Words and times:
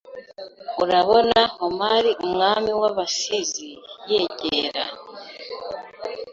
Urabona 0.83 1.39
Homer 1.57 2.05
Umwami 2.25 2.71
w'Abasizi 2.79 3.69
yegera 4.09 4.83